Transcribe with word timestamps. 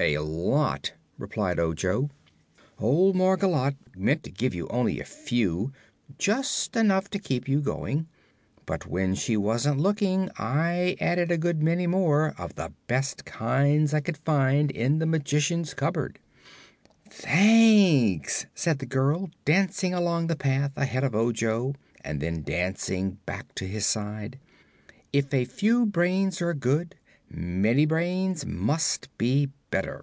"A 0.00 0.18
lot," 0.18 0.92
replied 1.18 1.58
Ojo. 1.58 2.08
"Old 2.78 3.16
Margolotte 3.16 3.74
meant 3.96 4.22
to 4.22 4.30
give 4.30 4.54
you 4.54 4.68
only 4.68 5.00
a 5.00 5.04
few 5.04 5.72
just 6.18 6.76
enough 6.76 7.10
to 7.10 7.18
keep 7.18 7.48
you 7.48 7.60
going 7.60 8.06
but 8.64 8.86
when 8.86 9.16
she 9.16 9.36
wasn't 9.36 9.80
looking 9.80 10.30
I 10.38 10.94
added 11.00 11.32
a 11.32 11.38
good 11.38 11.64
many 11.64 11.88
more, 11.88 12.32
of 12.38 12.54
the 12.54 12.72
best 12.86 13.24
kinds 13.24 13.92
I 13.92 13.98
could 13.98 14.18
find 14.18 14.70
in 14.70 15.00
the 15.00 15.06
Magician's 15.06 15.74
cupboard." 15.74 16.20
"Thanks," 17.10 18.46
said 18.54 18.78
the 18.78 18.86
girl, 18.86 19.30
dancing 19.44 19.94
along 19.94 20.28
the 20.28 20.36
path 20.36 20.70
ahead 20.76 21.02
of 21.02 21.16
Ojo 21.16 21.74
and 22.04 22.20
then 22.20 22.42
dancing 22.44 23.18
back 23.26 23.52
to 23.56 23.66
his 23.66 23.84
side. 23.84 24.38
"If 25.12 25.34
a 25.34 25.44
few 25.44 25.86
brains 25.86 26.40
are 26.40 26.54
good, 26.54 26.94
many 27.30 27.84
brains 27.84 28.46
must 28.46 29.08
be 29.18 29.50
better." 29.70 30.02